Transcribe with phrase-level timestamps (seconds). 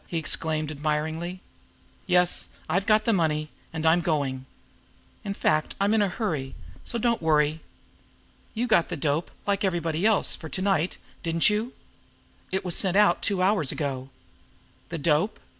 [0.07, 1.41] he exclaimed admiringly.
[2.07, 4.47] "Yes; I've got the money and I'm going.
[5.23, 7.59] In fact, I'm in a hurry, so don't worry!
[8.55, 11.73] You got the dope, like everybody else, for to night, didn't you?
[12.51, 14.09] It was sent out two hours ago."
[14.89, 15.39] The dope!